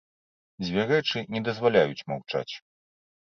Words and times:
Дзве 0.63 0.85
рэчы 0.91 1.19
не 1.35 1.41
дазваляюць 1.47 2.05
маўчаць. 2.13 2.49